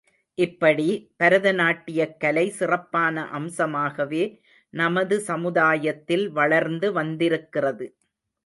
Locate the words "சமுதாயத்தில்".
5.19-6.25